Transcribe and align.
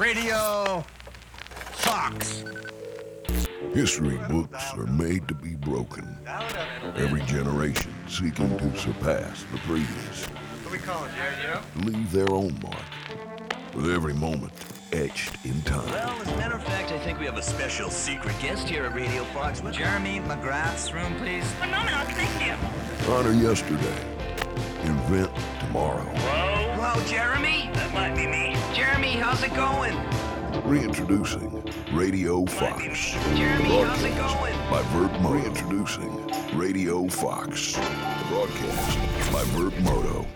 Radio 0.00 0.82
Fox. 1.72 2.42
History 3.74 4.18
books 4.30 4.72
are 4.72 4.86
made 4.86 5.28
to 5.28 5.34
be 5.34 5.56
broken. 5.56 6.16
Every 6.96 7.20
generation 7.24 7.92
seeking 8.08 8.56
to 8.56 8.78
surpass 8.78 9.44
the 9.52 9.58
previous. 9.58 10.24
What 10.64 10.72
we 10.72 10.78
call 10.78 11.04
it, 11.04 11.10
Jerry, 11.18 11.60
you 11.76 11.82
leave 11.92 12.10
their 12.12 12.32
own 12.32 12.58
mark. 12.62 12.80
With 13.74 13.90
every 13.90 14.14
moment 14.14 14.54
etched 14.92 15.36
in 15.44 15.60
time. 15.62 15.84
Well, 15.90 16.18
as 16.18 16.28
a 16.28 16.36
matter 16.38 16.54
of 16.54 16.64
fact, 16.64 16.92
I 16.92 16.98
think 17.00 17.18
we 17.18 17.26
have 17.26 17.36
a 17.36 17.42
special 17.42 17.90
secret 17.90 18.34
guest 18.40 18.66
here 18.66 18.86
at 18.86 18.94
Radio 18.94 19.24
Fox. 19.24 19.60
Jeremy 19.70 20.20
McGrath's 20.20 20.94
room, 20.94 21.14
please. 21.16 21.44
Phenomenal, 21.60 22.06
thank 22.06 22.46
you. 22.46 23.12
Honor 23.12 23.32
yesterday. 23.32 24.06
Invent 24.82 25.30
tomorrow. 25.60 26.10
Hello, 26.80 27.04
Jeremy? 27.06 27.68
That 27.74 27.92
might 27.92 28.16
be 28.16 28.26
me. 28.26 28.59
Jeremy, 29.38 29.38
how's 29.38 29.42
it 29.44 29.54
going? 29.54 30.68
Reintroducing 30.68 31.62
Radio 31.92 32.44
Fox. 32.46 33.12
Jeremy, 33.36 33.64
how's 33.64 34.02
it 34.02 34.14
Broadcast 34.16 34.36
going? 34.36 34.70
by 34.70 34.82
Vurb 34.82 35.20
Moto. 35.22 35.34
Reintroducing 35.34 36.58
Radio 36.58 37.06
Fox. 37.08 37.74
Broadcast 38.28 38.98
by 39.32 39.42
Vurb 39.54 39.80
Moto. 39.82 40.26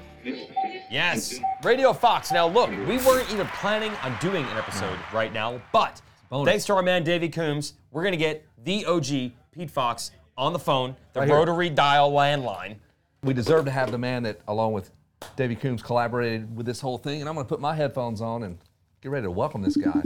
Yes. 0.91 1.41
Radio 1.65 1.93
Fox. 1.93 2.31
Now, 2.31 2.47
look, 2.47 2.71
we 2.71 2.99
weren't 2.99 3.31
even 3.33 3.47
planning 3.49 3.91
on 4.03 4.17
doing 4.21 4.45
an 4.45 4.57
episode 4.57 4.97
right 5.13 5.33
now, 5.33 5.61
but 5.73 6.01
thanks 6.45 6.65
to 6.67 6.75
our 6.75 6.83
man 6.83 7.03
Davey 7.03 7.29
Coombs, 7.29 7.75
we're 7.91 8.03
going 8.03 8.13
to 8.13 8.17
get 8.19 8.47
the 8.63 8.85
OG 8.87 9.33
Pete 9.53 9.71
Fox 9.71 10.13
on 10.37 10.53
the 10.53 10.59
phone, 10.59 10.95
the 11.15 11.21
Right 11.21 11.29
here. 11.29 11.37
rotary 11.37 11.71
dial 11.71 12.13
landline. 12.13 12.77
We 13.25 13.35
deserve 13.35 13.65
to 13.65 13.71
have 13.73 13.91
the 13.91 13.99
man 13.99 14.23
that, 14.25 14.41
along 14.47 14.73
with 14.73 14.91
Davey 15.37 15.57
Coombs, 15.57 15.83
collaborated 15.83 16.55
with 16.57 16.67
this 16.67 16.81
whole 16.81 16.99
thing. 16.99 17.21
And 17.21 17.29
I'm 17.29 17.35
going 17.35 17.45
to 17.47 17.49
put 17.49 17.61
my 17.61 17.75
headphones 17.75 18.21
on 18.21 18.43
and 18.45 18.59
get 19.05 19.11
ready 19.11 19.25
to 19.27 19.31
welcome 19.31 19.61
this 19.61 19.77
guy. 19.77 20.03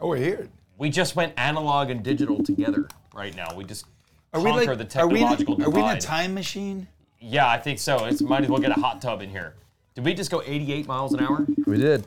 Oh, 0.00 0.08
we're 0.08 0.16
here. 0.16 0.48
We 0.78 0.88
just 0.88 1.14
went 1.14 1.34
analog 1.36 1.90
and 1.90 2.02
digital 2.02 2.42
together 2.42 2.88
right 3.14 3.36
now. 3.36 3.54
We 3.54 3.62
just 3.62 3.84
Are 4.32 4.40
we 4.40 4.50
conquer 4.50 4.74
like? 4.74 4.90
the 4.90 5.00
Are 5.00 5.06
we, 5.06 5.18
technological 5.18 5.62
are 5.62 5.68
we 5.70 5.82
in 5.82 5.88
a 5.88 6.00
time 6.00 6.32
machine? 6.32 6.88
Yeah, 7.20 7.46
I 7.46 7.58
think 7.58 7.78
so. 7.78 8.06
It's 8.06 8.22
might 8.22 8.44
as 8.44 8.48
well 8.48 8.58
get 8.58 8.70
a 8.70 8.80
hot 8.80 9.02
tub 9.02 9.20
in 9.20 9.28
here. 9.28 9.52
Did 9.94 10.06
we 10.06 10.14
just 10.14 10.30
go 10.30 10.42
88 10.46 10.86
miles 10.86 11.12
an 11.12 11.20
hour? 11.20 11.46
We 11.66 11.76
did. 11.76 12.06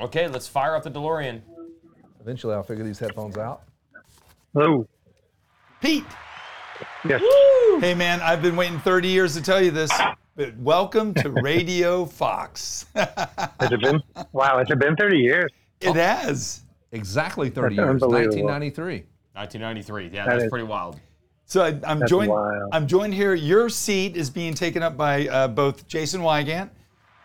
Okay, 0.00 0.28
let's 0.28 0.48
fire 0.48 0.74
up 0.76 0.82
the 0.82 0.90
DeLorean. 0.90 1.42
Eventually, 2.22 2.54
I'll 2.54 2.62
figure 2.62 2.84
these 2.84 2.98
headphones 2.98 3.36
out. 3.36 3.64
Hello. 4.54 4.88
Pete. 5.82 6.04
Yes. 7.06 7.20
Hey, 7.82 7.92
man, 7.94 8.22
I've 8.22 8.40
been 8.40 8.56
waiting 8.56 8.78
30 8.78 9.08
years 9.08 9.34
to 9.34 9.42
tell 9.42 9.60
you 9.60 9.70
this, 9.72 9.90
but 10.36 10.56
welcome 10.58 11.14
to 11.14 11.30
Radio 11.42 12.04
Fox. 12.04 12.86
Has 12.94 13.70
it 13.72 13.80
been? 13.80 14.02
Wow, 14.32 14.58
has 14.58 14.70
it 14.70 14.78
been 14.78 14.96
30 14.96 15.18
years? 15.18 15.50
it 15.80 15.94
has. 15.96 16.62
Exactly 16.92 17.50
30 17.50 17.76
That's 17.76 17.86
years, 17.86 18.00
1993. 18.00 19.04
1993. 19.34 20.04
Yeah, 20.04 20.24
That 20.24 20.30
that's 20.30 20.44
is- 20.44 20.50
pretty 20.50 20.64
wild. 20.66 20.98
So 21.46 21.62
I, 21.62 21.78
I'm 21.86 22.06
joined. 22.06 22.30
wild. 22.30 22.70
I'm 22.72 22.86
joined 22.86 23.12
here. 23.12 23.34
Your 23.34 23.68
seat 23.68 24.16
is 24.16 24.30
being 24.30 24.54
taken 24.54 24.82
up 24.82 24.96
by 24.96 25.28
uh, 25.28 25.48
both 25.48 25.86
Jason 25.86 26.22
Weigandt 26.22 26.70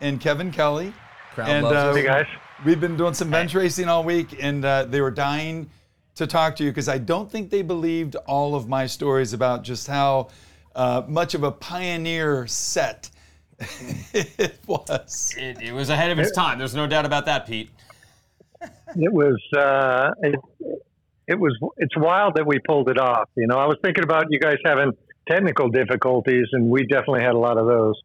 and 0.01 0.19
Kevin 0.19 0.51
Kelly. 0.51 0.91
Crowd 1.33 1.49
and 1.49 1.63
loves 1.63 1.95
uh, 1.95 1.97
it. 1.97 2.01
Hey, 2.01 2.05
guys. 2.07 2.25
we've 2.65 2.81
been 2.81 2.97
doing 2.97 3.13
some 3.13 3.29
bench 3.29 3.53
racing 3.55 3.87
all 3.87 4.03
week, 4.03 4.35
and 4.43 4.65
uh, 4.65 4.83
they 4.85 4.99
were 4.99 5.11
dying 5.11 5.69
to 6.15 6.27
talk 6.27 6.57
to 6.57 6.65
you 6.65 6.71
because 6.71 6.89
I 6.89 6.97
don't 6.97 7.31
think 7.31 7.49
they 7.49 7.61
believed 7.61 8.17
all 8.27 8.55
of 8.55 8.67
my 8.67 8.85
stories 8.87 9.31
about 9.31 9.63
just 9.63 9.87
how 9.87 10.27
uh, 10.79 11.03
much 11.07 11.33
of 11.33 11.43
a 11.43 11.51
pioneer 11.51 12.47
set 12.47 13.09
it 14.13 14.57
was. 14.65 15.35
It, 15.37 15.61
it 15.61 15.73
was 15.73 15.89
ahead 15.89 16.11
of 16.11 16.19
its 16.19 16.31
time. 16.31 16.57
There's 16.57 16.75
no 16.75 16.87
doubt 16.87 17.05
about 17.05 17.25
that, 17.25 17.45
Pete. 17.45 17.69
It 18.95 19.11
was. 19.11 19.37
Uh, 19.55 20.11
it, 20.23 20.35
it 21.27 21.39
was. 21.39 21.57
It's 21.77 21.95
wild 21.97 22.35
that 22.35 22.47
we 22.47 22.59
pulled 22.59 22.89
it 22.89 22.97
off. 22.97 23.27
You 23.35 23.47
know, 23.47 23.57
I 23.57 23.65
was 23.65 23.77
thinking 23.83 24.05
about 24.05 24.27
you 24.29 24.39
guys 24.39 24.55
having 24.63 24.91
technical 25.27 25.67
difficulties, 25.67 26.47
and 26.53 26.69
we 26.69 26.85
definitely 26.85 27.21
had 27.21 27.33
a 27.33 27.37
lot 27.37 27.57
of 27.57 27.67
those 27.67 27.95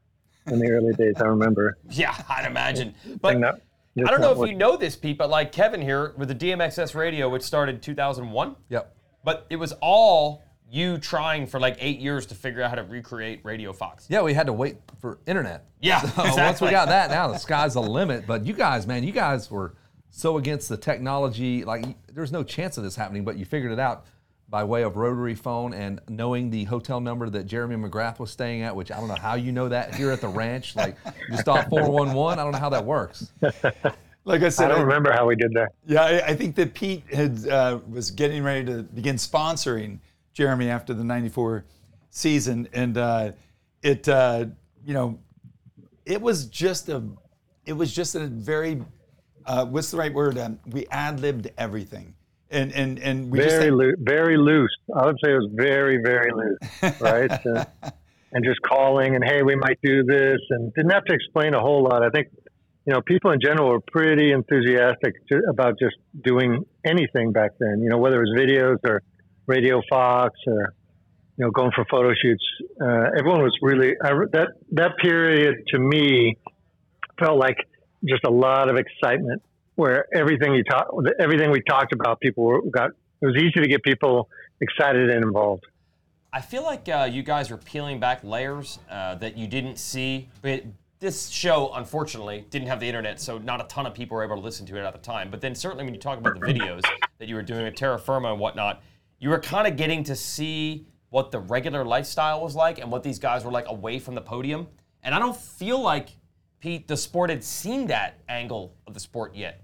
in 0.49 0.59
the 0.59 0.71
early 0.71 0.93
days. 0.95 1.15
I 1.21 1.27
remember. 1.27 1.77
Yeah, 1.91 2.15
I'd 2.29 2.47
imagine. 2.47 2.95
But 3.21 3.33
Thing 3.35 3.41
that- 3.43 3.61
I 3.97 4.11
don't 4.11 4.21
know 4.21 4.43
if 4.43 4.51
you 4.51 4.57
know 4.57 4.77
this, 4.77 4.97
Pete, 4.97 5.17
but 5.17 5.31
like 5.31 5.53
Kevin 5.53 5.81
here 5.81 6.15
with 6.19 6.27
the 6.27 6.35
DMXS 6.35 6.97
radio, 6.97 7.29
which 7.29 7.43
started 7.43 7.81
2001, 7.81 8.57
Yep. 8.69 8.93
but 9.23 9.47
it 9.51 9.55
was 9.57 9.73
all 9.81 10.43
you 10.75 10.99
trying 10.99 11.47
for 11.47 11.61
like 11.61 11.77
eight 11.79 12.01
years 12.01 12.27
to 12.27 12.35
figure 12.35 12.61
out 12.61 12.71
how 12.71 12.77
to 12.77 12.83
recreate 12.83 13.41
Radio 13.45 13.73
Fox. 13.73 14.07
Yeah, 14.09 14.23
we 14.23 14.35
had 14.35 14.47
to 14.47 14.53
wait 14.53 14.79
for 15.01 15.19
internet. 15.27 15.67
Yeah, 15.81 16.01
So 16.01 16.23
Once 16.43 16.61
we 16.61 16.71
got 16.71 16.89
that, 16.89 17.11
now 17.11 17.29
the 17.29 17.39
sky's 17.39 17.75
the 17.75 17.83
limit. 17.83 18.27
But 18.27 18.45
you 18.45 18.55
guys, 18.55 18.87
man, 18.87 19.05
you 19.05 19.13
guys 19.13 19.51
were 19.51 19.75
so 20.11 20.37
against 20.37 20.69
the 20.69 20.77
technology. 20.77 21.65
Like, 21.65 21.85
there's 22.13 22.33
no 22.33 22.43
chance 22.43 22.77
of 22.77 22.83
this 22.83 22.97
happening, 22.97 23.25
but 23.25 23.37
you 23.37 23.45
figured 23.45 23.73
it 23.73 23.79
out 23.79 24.07
by 24.49 24.65
way 24.65 24.83
of 24.83 24.97
rotary 24.97 25.37
phone 25.37 25.75
and 25.75 26.01
knowing 26.09 26.51
the 26.51 26.65
hotel 26.65 27.01
number 27.01 27.31
that 27.31 27.47
Jeremy 27.47 27.77
McGrath 27.77 28.19
was 28.19 28.31
staying 28.31 28.63
at, 28.63 28.75
which 28.75 28.91
I 28.91 28.97
don't 28.97 29.09
know 29.09 29.15
how 29.15 29.35
you 29.35 29.53
know 29.53 29.69
that 29.69 29.95
here 29.95 30.11
at 30.11 30.21
the 30.21 30.29
ranch. 30.29 30.75
Like, 30.75 30.97
you 31.07 31.37
just 31.37 31.45
thought 31.45 31.69
411. 31.71 32.39
I 32.39 32.43
don't 32.43 32.53
know 32.53 32.59
how 32.59 32.71
that 32.71 32.85
works. 32.85 33.33
Like 34.27 34.41
I 34.43 34.49
said, 34.49 34.71
I 34.71 34.75
don't 34.77 34.87
remember 34.87 35.13
how 35.13 35.27
we 35.27 35.37
did 35.37 35.53
that. 35.53 35.75
Yeah, 35.87 36.03
I, 36.03 36.29
I 36.29 36.35
think 36.35 36.55
that 36.55 36.73
Pete 36.73 37.05
had 37.13 37.47
uh, 37.47 37.81
was 37.87 38.11
getting 38.11 38.43
ready 38.43 38.65
to 38.65 38.83
begin 38.83 39.17
sponsoring 39.17 39.99
Jeremy 40.35 40.69
after 40.69 40.93
the 40.93 41.05
'94 41.05 41.65
season, 42.11 42.69
and 42.73 42.99
uh, 42.99 43.33
it, 43.83 44.09
uh, 44.09 44.47
you 44.85 44.93
know, 44.93 45.19
it 46.05 46.21
was 46.21 46.47
just 46.47 46.89
a, 46.89 47.03
it 47.65 47.73
was 47.73 47.93
just 47.95 48.15
a 48.17 48.27
very, 48.27 48.83
uh, 49.47 49.65
what's 49.65 49.91
the 49.91 49.97
right 49.97 50.13
word? 50.13 50.37
Um, 50.37 50.59
we 50.67 50.87
ad 50.91 51.21
libbed 51.21 51.51
everything, 51.57 52.15
and 52.51 52.73
and 52.73 52.99
and 52.99 53.31
we 53.31 53.39
just 53.39 53.51
Very 53.51 53.65
had- 53.67 53.75
loose. 53.75 53.95
Very 54.01 54.37
loose. 54.37 54.77
I 54.95 55.07
would 55.07 55.17
say 55.25 55.31
it 55.31 55.37
was 55.37 55.51
very, 55.55 55.99
very 56.03 56.31
loose. 56.33 57.01
Right. 57.01 57.31
Uh, 57.47 57.65
and 58.37 58.45
just 58.45 58.61
calling 58.63 59.15
and 59.15 59.23
hey, 59.25 59.45
we 59.45 59.55
might 59.55 59.79
do 59.85 60.03
this, 60.03 60.41
and 60.51 60.75
didn't 60.75 60.91
have 60.91 61.05
to 61.05 61.15
explain 61.15 61.55
a 61.55 61.61
whole 61.61 61.85
lot. 61.85 62.03
I 62.03 62.11
think 62.11 62.27
you 62.85 62.93
know 62.93 63.01
people 63.01 63.31
in 63.31 63.39
general 63.41 63.69
were 63.69 63.81
pretty 63.81 64.33
enthusiastic 64.33 65.15
to, 65.29 65.41
about 65.49 65.79
just 65.79 65.95
doing 66.21 66.67
anything 66.85 67.31
back 67.31 67.53
then. 67.61 67.81
You 67.81 67.91
know, 67.91 67.99
whether 67.99 68.17
it 68.21 68.29
was 68.29 68.37
videos 68.37 68.79
or 68.85 69.05
Radio 69.47 69.83
Fox 69.89 70.39
or 70.47 70.75
you 71.37 71.45
know 71.45 71.51
going 71.51 71.71
for 71.75 71.85
photo 71.91 72.13
shoots. 72.15 72.45
Uh, 72.81 73.11
everyone 73.19 73.43
was 73.43 73.57
really 73.63 73.95
I, 74.03 74.11
that 74.33 74.49
that 74.73 74.97
period 74.99 75.57
to 75.69 75.79
me 75.79 76.37
felt 77.19 77.39
like 77.39 77.57
just 78.05 78.25
a 78.25 78.31
lot 78.31 78.69
of 78.69 78.77
excitement 78.77 79.43
where 79.77 80.07
everything 80.15 80.55
you 80.55 80.65
talk 80.65 80.89
everything 81.19 81.51
we 81.51 81.63
talked 81.63 81.93
about 81.93 82.21
people 82.21 82.45
were, 82.45 82.63
got 82.71 82.91
it 83.21 83.27
was 83.27 83.37
easy 83.37 83.61
to 83.61 83.69
get 83.69 83.83
people 83.83 84.29
excited 84.61 85.11
and 85.11 85.25
involved. 85.25 85.65
I 86.33 86.41
feel 86.41 86.65
like 86.65 86.89
uh, 86.89 87.09
you 87.11 87.23
guys 87.23 87.51
are 87.53 87.57
peeling 87.57 88.01
back 88.01 88.25
layers 88.25 88.81
uh, 88.91 89.15
that 89.17 89.39
you 89.39 89.47
didn't 89.47 89.77
see. 89.79 90.29
But 90.43 90.65
this 90.99 91.29
show, 91.29 91.73
unfortunately, 91.75 92.45
didn't 92.51 92.67
have 92.67 92.81
the 92.81 92.89
internet, 92.89 93.21
so 93.21 93.39
not 93.39 93.61
a 93.61 93.65
ton 93.65 93.87
of 93.87 93.95
people 93.95 94.17
were 94.17 94.25
able 94.25 94.37
to 94.37 94.43
listen 94.43 94.67
to 94.67 94.77
it 94.77 94.85
at 94.85 94.93
the 94.93 94.99
time. 94.99 95.31
But 95.31 95.41
then 95.41 95.55
certainly 95.55 95.85
when 95.85 95.95
you 95.95 96.01
talk 96.01 96.19
about 96.19 96.35
the 96.35 96.45
videos 96.45 96.83
that 97.19 97.29
you 97.29 97.37
were 97.37 97.43
doing 97.43 97.67
at 97.67 97.77
Terra 97.77 97.99
Firma 98.01 98.33
and 98.33 98.41
whatnot, 98.41 98.83
you 99.25 99.31
were 99.31 99.39
kind 99.39 99.67
of 99.67 99.75
getting 99.79 100.05
to 100.05 100.15
see 100.15 100.87
what 101.09 101.31
the 101.31 101.39
regular 101.39 101.83
lifestyle 101.83 102.43
was 102.43 102.55
like 102.55 102.79
and 102.79 102.93
what 102.93 103.03
these 103.03 103.19
guys 103.19 103.43
were 103.43 103.51
like 103.51 103.67
away 103.69 103.99
from 103.99 104.15
the 104.15 104.21
podium. 104.21 104.67
And 105.03 105.15
I 105.15 105.19
don't 105.19 105.35
feel 105.35 105.81
like 105.81 106.11
Pete, 106.61 106.89
the 106.89 106.97
sport 106.99 107.31
had 107.31 107.43
seen 107.43 107.87
that 107.87 108.19
angle 108.29 108.77
of 108.87 108.93
the 108.93 109.01
sport 109.01 109.35
yet. 109.35 109.63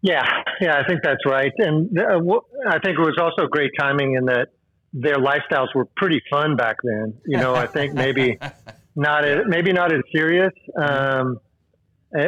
Yeah, 0.00 0.24
yeah, 0.58 0.80
I 0.80 0.86
think 0.88 1.02
that's 1.02 1.20
right. 1.26 1.52
And 1.58 1.98
uh, 1.98 2.18
wh- 2.20 2.66
I 2.66 2.78
think 2.78 2.98
it 2.98 3.02
was 3.02 3.18
also 3.20 3.46
great 3.46 3.72
timing 3.78 4.14
in 4.14 4.24
that 4.24 4.48
their 4.94 5.16
lifestyles 5.16 5.68
were 5.74 5.84
pretty 5.98 6.22
fun 6.30 6.56
back 6.56 6.76
then. 6.82 7.12
You 7.26 7.36
know, 7.36 7.54
I 7.54 7.66
think 7.66 7.92
maybe 7.92 8.38
not 8.96 9.26
as, 9.26 9.44
maybe 9.46 9.70
not 9.70 9.92
as 9.92 10.00
serious 10.14 10.52
um, 10.78 11.38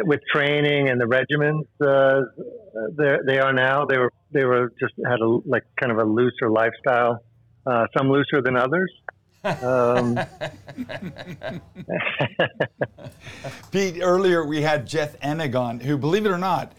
with 0.05 0.21
training 0.33 0.89
and 0.89 1.01
the 1.01 1.05
regimens 1.05 1.65
uh, 1.81 2.23
they 2.97 3.17
they 3.27 3.39
are 3.39 3.53
now. 3.53 3.85
They 3.85 3.99
were 3.99 4.13
they 4.33 4.45
were 4.45 4.73
just 4.81 4.95
had 5.05 5.21
a 5.21 5.27
like 5.27 5.65
kind 5.81 5.93
of 5.93 5.99
a 5.99 6.05
looser 6.05 6.51
lifestyle, 6.51 7.25
uh, 7.67 7.87
some 7.97 8.11
looser 8.11 8.43
than 8.43 8.57
others. 8.57 8.93
Um, 9.63 10.19
Pete, 13.71 14.01
earlier 14.03 14.45
we 14.45 14.61
had 14.61 14.87
Jeff 14.87 15.19
Emig 15.21 15.55
on, 15.55 15.79
who, 15.79 15.97
believe 15.97 16.27
it 16.27 16.31
or 16.31 16.39
not, 16.39 16.73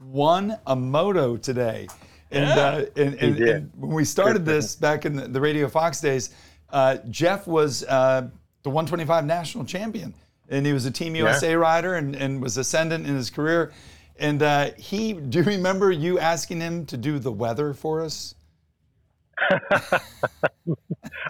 won 0.00 0.58
a 0.66 0.74
moto 0.74 1.36
today. 1.36 1.86
And, 2.30 2.44
uh, 2.44 2.84
and, 2.96 3.14
and, 3.14 3.36
did. 3.36 3.48
and 3.48 3.70
when 3.76 3.92
we 3.92 4.04
started 4.04 4.44
this 4.44 4.74
back 4.74 5.06
in 5.06 5.14
the, 5.14 5.28
the 5.28 5.40
Radio 5.40 5.68
Fox 5.68 6.00
days, 6.00 6.34
uh, 6.70 6.96
Jeff 7.08 7.46
was 7.46 7.84
uh, 7.84 8.28
the 8.64 8.70
125 8.70 9.24
national 9.24 9.64
champion. 9.64 10.12
And 10.48 10.64
he 10.64 10.72
was 10.72 10.86
a 10.86 10.90
Team 10.90 11.14
USA 11.14 11.54
rider 11.56 11.94
and, 11.94 12.16
and 12.16 12.40
was 12.42 12.56
ascendant 12.56 13.06
in 13.06 13.14
his 13.14 13.30
career. 13.30 13.72
And 14.18 14.42
uh, 14.42 14.70
he, 14.76 15.12
do 15.12 15.38
you 15.38 15.44
remember 15.44 15.90
you 15.92 16.18
asking 16.18 16.60
him 16.60 16.86
to 16.86 16.96
do 16.96 17.18
the 17.18 17.30
weather 17.30 17.74
for 17.74 18.02
us? 18.02 18.34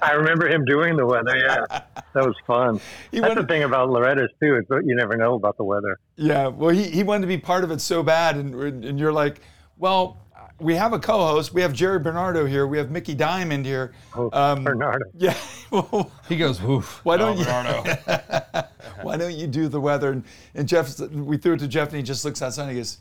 I 0.01 0.13
remember 0.13 0.49
him 0.49 0.65
doing 0.65 0.97
the 0.97 1.05
weather. 1.05 1.37
Yeah, 1.37 1.65
that 1.69 2.25
was 2.25 2.37
fun. 2.47 2.81
He 3.11 3.21
That's 3.21 3.35
the 3.35 3.47
thing 3.47 3.65
about 3.65 3.91
Loretta's 3.91 4.31
too 4.41 4.57
is 4.57 4.65
that 4.69 4.85
you 4.87 4.95
never 4.97 5.17
know 5.17 5.35
about 5.35 5.57
the 5.57 5.65
weather. 5.65 5.99
Yeah, 6.17 6.47
well, 6.49 6.71
he, 6.71 6.85
he 6.85 7.03
wanted 7.03 7.23
to 7.23 7.27
be 7.27 7.37
part 7.39 7.65
of 7.65 7.71
it 7.71 7.81
so 7.81 8.03
bad, 8.03 8.37
and 8.37 8.55
and 8.85 8.99
you're 8.99 9.13
like, 9.13 9.41
well, 9.77 10.19
we 10.61 10.75
have 10.75 10.93
a 10.93 10.99
co-host, 10.99 11.55
we 11.55 11.63
have 11.63 11.73
Jerry 11.73 11.99
Bernardo 11.99 12.45
here, 12.47 12.67
we 12.67 12.79
have 12.79 12.91
Mickey 12.91 13.15
Dymond 13.15 13.65
here. 13.65 13.93
Um, 14.33 14.65
Bernardo. 14.65 15.05
Yeah, 15.15 15.35
well, 15.71 16.11
He 16.29 16.37
goes, 16.37 16.61
woof. 16.61 17.01
why 17.05 17.17
don't 17.17 17.39
you 17.39 17.45
Bernardo. 17.45 18.69
Why 19.03 19.17
don't 19.17 19.35
you 19.35 19.47
do 19.47 19.69
the 19.69 19.81
weather? 19.81 20.13
And, 20.13 20.25
and 20.55 20.69
Jeff, 20.69 20.99
we 21.01 21.37
threw 21.37 21.55
it 21.55 21.59
to 21.61 21.69
Jeff, 21.69 21.89
and 21.89 21.97
he 21.97 22.03
just 22.03 22.25
looks 22.25 22.41
outside 22.43 22.63
and 22.65 22.73
he 22.73 22.77
goes, 22.79 22.99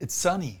it's 0.00 0.14
sunny. 0.14 0.60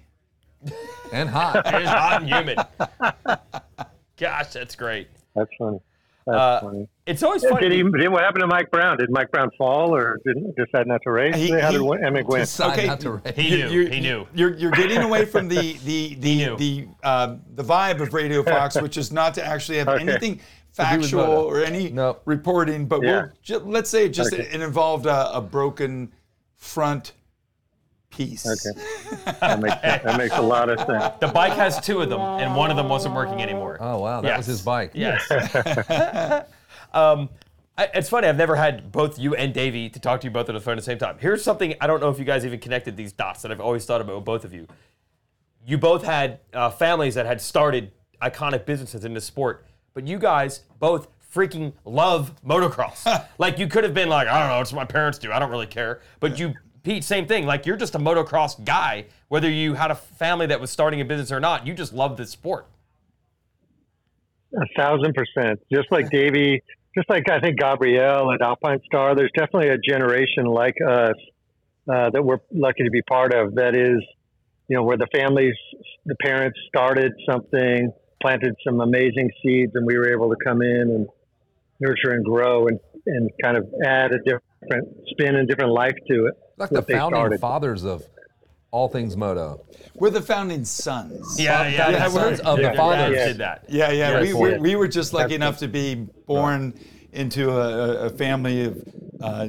And 1.12 1.28
hot. 1.28 1.56
It 1.66 1.82
is 1.82 1.88
hot 1.90 2.22
and 2.22 2.30
humid. 2.32 2.58
Gosh, 4.16 4.48
that's 4.52 4.74
great. 4.76 5.08
That's 5.34 5.50
funny. 5.58 5.78
That's 6.26 6.36
Uh, 6.38 6.60
funny. 6.60 6.88
It's 7.04 7.22
always 7.22 7.42
funny. 7.44 7.68
Did 7.68 7.72
he? 7.72 7.82
Did, 7.82 8.08
what 8.10 8.22
happened 8.22 8.42
to 8.42 8.46
Mike 8.46 8.70
Brown? 8.70 8.96
Did 8.96 9.10
Mike 9.10 9.30
Brown 9.32 9.50
fall 9.58 9.94
or 9.94 10.20
didn't 10.24 10.54
decide 10.56 10.86
not 10.86 11.02
to 11.02 11.10
race? 11.10 11.34
He- 11.34 11.50
How 11.50 11.70
he- 11.72 11.78
did 11.78 11.82
Emig 11.82 12.26
win? 12.28 12.46
Okay. 12.72 12.86
not 12.86 13.00
to 13.00 13.10
race. 13.12 13.34
He 13.36 13.48
You- 13.58 13.64
knew. 13.66 13.70
you're- 13.72 13.90
he 13.94 14.00
knew. 14.00 14.26
You're, 14.34 14.54
you're 14.54 14.70
getting 14.70 14.98
away 15.02 15.24
from 15.24 15.48
the 15.48 15.72
the 15.84 16.14
the 16.20 16.36
knew. 16.36 16.56
the 16.56 16.88
uh, 17.02 17.36
the 17.56 17.64
vibe 17.64 18.00
of 18.00 18.14
Radio 18.14 18.42
Fox, 18.44 18.80
which 18.80 18.96
is 18.96 19.10
not 19.12 19.34
to 19.34 19.44
actually 19.44 19.78
have 19.78 19.88
Okay. 19.88 20.02
anything 20.08 20.32
with 20.34 20.42
factual 20.72 21.22
or 21.22 21.62
any 21.62 21.90
Nope. 21.90 22.22
reporting. 22.24 22.86
But 22.86 23.02
Yeah. 23.02 23.10
we'll 23.22 23.30
ju- 23.42 23.58
let's 23.60 23.90
say 23.90 24.06
it 24.06 24.10
just 24.10 24.32
Okay. 24.32 24.42
it 24.42 24.60
involved 24.60 25.06
a, 25.06 25.32
a 25.36 25.40
broken 25.40 26.12
front 26.56 27.12
piece. 28.10 28.46
Okay, 28.46 28.80
that 29.40 29.60
makes, 29.60 29.76
that 29.82 30.18
makes 30.18 30.36
a 30.36 30.42
lot 30.42 30.68
of 30.68 30.78
sense. 30.80 31.14
The 31.20 31.28
bike 31.28 31.54
has 31.54 31.80
two 31.80 32.00
of 32.02 32.10
them, 32.10 32.20
and 32.20 32.54
one 32.54 32.70
of 32.70 32.76
them 32.76 32.88
wasn't 32.88 33.14
working 33.14 33.40
anymore. 33.42 33.78
Oh, 33.80 33.98
wow. 34.00 34.20
That 34.20 34.36
was 34.36 34.46
his 34.46 34.60
bike. 34.62 34.90
Yes. 34.94 35.22
um, 36.92 37.28
I, 37.78 37.88
it's 37.94 38.10
funny. 38.10 38.28
I've 38.28 38.36
never 38.36 38.54
had 38.54 38.92
both 38.92 39.18
you 39.18 39.34
and 39.34 39.54
Davey 39.54 39.88
to 39.88 39.98
talk 39.98 40.20
to 40.20 40.26
you 40.26 40.30
both 40.30 40.48
on 40.50 40.54
the 40.54 40.60
phone 40.60 40.72
at 40.72 40.76
the 40.76 40.82
same 40.82 40.98
time. 40.98 41.16
Here's 41.18 41.42
something 41.42 41.74
I 41.80 41.86
don't 41.86 42.00
know 42.00 42.10
if 42.10 42.18
you 42.18 42.24
guys 42.26 42.44
even 42.44 42.60
connected 42.60 42.96
these 42.98 43.12
dots 43.12 43.40
that 43.42 43.50
I've 43.50 43.60
always 43.62 43.86
thought 43.86 44.02
about 44.02 44.16
with 44.16 44.24
both 44.26 44.44
of 44.44 44.52
you. 44.52 44.66
You 45.64 45.78
both 45.78 46.04
had 46.04 46.40
uh, 46.52 46.68
families 46.70 47.14
that 47.14 47.24
had 47.24 47.40
started 47.40 47.92
iconic 48.20 48.66
businesses 48.66 49.04
in 49.06 49.14
this 49.14 49.24
sport, 49.24 49.64
but 49.94 50.06
you 50.06 50.18
guys 50.18 50.60
both 50.78 51.08
freaking 51.32 51.72
love 51.84 52.34
motocross. 52.44 53.26
like 53.38 53.58
you 53.58 53.66
could 53.66 53.84
have 53.84 53.94
been 53.94 54.08
like, 54.08 54.28
I 54.28 54.38
don't 54.40 54.48
know, 54.48 54.60
it's 54.60 54.72
what 54.72 54.80
my 54.80 54.84
parents 54.84 55.18
do. 55.18 55.32
I 55.32 55.38
don't 55.38 55.50
really 55.50 55.66
care. 55.66 56.00
But 56.20 56.38
you, 56.38 56.54
Pete, 56.82 57.04
same 57.04 57.26
thing. 57.26 57.46
Like 57.46 57.66
you're 57.66 57.76
just 57.76 57.94
a 57.94 57.98
motocross 57.98 58.62
guy, 58.64 59.06
whether 59.28 59.48
you 59.48 59.74
had 59.74 59.90
a 59.90 59.94
family 59.94 60.46
that 60.46 60.60
was 60.60 60.70
starting 60.70 61.00
a 61.00 61.04
business 61.04 61.32
or 61.32 61.40
not. 61.40 61.66
You 61.66 61.74
just 61.74 61.92
love 61.92 62.16
this 62.16 62.30
sport. 62.30 62.66
A 64.54 64.66
thousand 64.76 65.14
percent. 65.14 65.60
Just 65.72 65.90
like 65.90 66.10
Davey, 66.10 66.62
just 66.94 67.08
like 67.08 67.30
I 67.30 67.40
think 67.40 67.58
Gabrielle 67.58 68.32
at 68.32 68.42
Alpine 68.42 68.80
Star, 68.84 69.14
there's 69.14 69.30
definitely 69.34 69.70
a 69.70 69.78
generation 69.78 70.44
like 70.44 70.74
us 70.86 71.14
uh, 71.90 72.10
that 72.10 72.22
we're 72.22 72.38
lucky 72.52 72.84
to 72.84 72.90
be 72.90 73.02
part 73.02 73.32
of. 73.32 73.54
That 73.54 73.74
is, 73.74 74.02
you 74.68 74.76
know, 74.76 74.82
where 74.82 74.98
the 74.98 75.06
families, 75.14 75.54
the 76.04 76.16
parents 76.22 76.58
started 76.68 77.12
something, 77.28 77.92
planted 78.22 78.54
some 78.66 78.80
amazing 78.80 79.30
seeds, 79.42 79.72
and 79.74 79.84
we 79.86 79.98
were 79.98 80.10
able 80.10 80.30
to 80.30 80.36
come 80.44 80.62
in 80.62 80.90
and 80.90 81.06
nurture 81.80 82.12
and 82.12 82.24
grow 82.24 82.68
and, 82.68 82.80
and 83.06 83.30
kind 83.42 83.56
of 83.56 83.68
add 83.84 84.12
a 84.12 84.18
different 84.18 84.88
spin 85.08 85.36
and 85.36 85.48
different 85.48 85.72
life 85.72 85.96
to 86.08 86.26
it. 86.26 86.34
Like 86.56 86.70
the 86.70 86.82
founding 86.82 87.18
started. 87.18 87.40
fathers 87.40 87.84
of 87.84 88.06
all 88.70 88.88
things 88.88 89.16
moto. 89.16 89.66
We're 89.94 90.10
the 90.10 90.22
founding 90.22 90.64
sons. 90.64 91.36
Yeah, 91.38 91.68
yeah, 91.68 91.76
Founding 91.76 92.00
yeah. 92.00 92.08
sons 92.08 92.40
of 92.40 92.56
Their 92.56 92.70
the 92.70 92.76
fathers. 92.76 93.16
dads 93.16 93.30
did 93.32 93.38
that. 93.38 93.64
Yeah, 93.68 93.90
yeah. 93.90 94.20
Yeah, 94.20 94.20
we, 94.22 94.32
we, 94.32 94.58
we 94.58 94.76
were 94.76 94.88
just 94.88 95.12
lucky 95.12 95.36
That's 95.36 95.36
enough 95.36 95.58
to 95.58 95.68
be 95.68 95.94
born 96.26 96.74
into 97.12 97.50
a, 97.50 98.06
a 98.06 98.10
family 98.10 98.64
of 98.64 98.82
uh, 99.20 99.48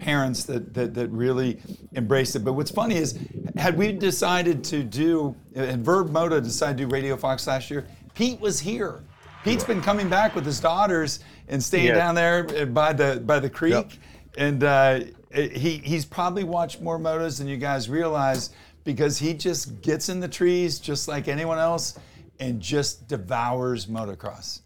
parents 0.00 0.44
that, 0.44 0.72
that, 0.74 0.94
that 0.94 1.08
really 1.10 1.60
embraced 1.94 2.34
it. 2.34 2.40
But 2.40 2.54
what's 2.54 2.70
funny 2.70 2.96
is, 2.96 3.18
had 3.56 3.76
we 3.76 3.92
decided 3.92 4.64
to 4.64 4.82
do, 4.82 5.36
and 5.54 5.84
Vurb 5.84 6.10
Moto 6.10 6.40
decided 6.40 6.78
to 6.78 6.84
do 6.86 6.90
Radio 6.90 7.16
Fox 7.16 7.46
last 7.46 7.70
year, 7.70 7.86
Pete 8.14 8.40
was 8.40 8.60
here. 8.60 9.00
Pete's 9.44 9.64
been 9.64 9.80
coming 9.82 10.08
back 10.08 10.34
with 10.34 10.44
his 10.46 10.60
daughters 10.60 11.20
and 11.48 11.62
staying 11.62 11.86
Yes. 11.86 11.96
down 11.96 12.14
there 12.14 12.66
by 12.66 12.92
the 12.92 13.20
by 13.26 13.40
the 13.40 13.50
creek, 13.50 13.98
and 14.38 14.62
uh, 14.62 15.00
he 15.34 15.78
he's 15.78 16.04
probably 16.04 16.44
watched 16.44 16.80
more 16.80 16.98
motos 16.98 17.38
than 17.38 17.48
you 17.48 17.56
guys 17.56 17.88
realize 17.90 18.50
because 18.84 19.18
he 19.18 19.34
just 19.34 19.80
gets 19.82 20.08
in 20.08 20.20
the 20.20 20.28
trees 20.28 20.78
just 20.78 21.08
like 21.08 21.26
anyone 21.28 21.58
else 21.58 21.98
and 22.40 22.60
just 22.60 23.08
devours 23.08 23.86
motocross. 23.86 24.60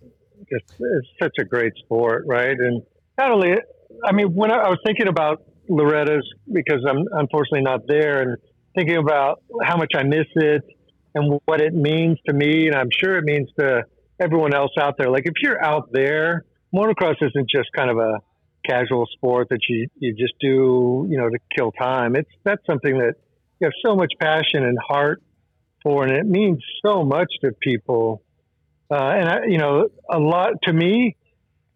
just 0.51 0.65
it's 0.79 1.09
such 1.23 1.35
a 1.41 1.45
great 1.45 1.73
sport, 1.79 2.25
right? 2.27 2.57
And 2.59 2.83
not 3.19 3.31
only, 3.31 3.57
I 4.05 4.13
mean, 4.13 4.35
when 4.35 4.51
I, 4.51 4.57
I 4.57 4.69
was 4.69 4.79
thinking 4.85 5.09
about 5.09 5.43
Loretta's 5.69 6.27
because 6.53 6.85
I'm 6.89 7.05
unfortunately 7.13 7.63
not 7.63 7.87
there, 7.87 8.21
and 8.23 8.37
thinking 8.75 8.97
about 8.99 9.43
how 9.63 9.77
much 9.79 9.93
I 9.95 10.03
miss 10.03 10.27
it 10.37 10.63
and 11.17 11.41
what 11.47 11.63
it 11.63 11.75
means 11.75 12.19
to 12.27 12.35
me, 12.35 12.67
and 12.67 12.77
I'm 12.77 12.91
sure 12.91 13.17
it 13.17 13.25
means 13.25 13.49
to 13.59 13.85
everyone 14.21 14.55
else 14.55 14.73
out 14.79 14.97
there. 14.99 15.11
Like 15.11 15.25
if 15.25 15.33
you're 15.43 15.63
out 15.65 15.89
there, 15.91 16.45
motocross 16.75 17.17
isn't 17.23 17.49
just 17.51 17.73
kind 17.75 17.91
of 17.91 17.97
a 17.97 18.19
casual 18.69 19.07
sport 19.13 19.49
that 19.49 19.61
you 19.69 19.89
you 19.99 20.15
just 20.15 20.35
do, 20.41 21.07
you 21.09 21.17
know, 21.17 21.31
to 21.31 21.39
kill 21.57 21.73
time. 21.73 22.17
It's 22.17 22.31
that's 22.45 22.65
something 22.67 22.99
that 22.99 23.15
you 23.59 23.65
have 23.65 23.73
so 23.85 23.97
much 23.97 24.13
passion 24.21 24.63
and 24.63 24.77
heart 24.79 25.23
for, 25.83 26.05
and 26.05 26.13
it 26.13 26.27
means 26.27 26.63
so 26.85 27.03
much 27.03 27.29
to 27.43 27.53
people. 27.53 28.23
Uh, 28.91 28.97
and 28.97 29.29
I, 29.29 29.39
you 29.47 29.57
know, 29.57 29.89
a 30.11 30.19
lot 30.19 30.51
to 30.65 30.73
me, 30.73 31.17